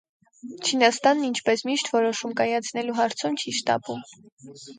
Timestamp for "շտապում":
3.61-4.03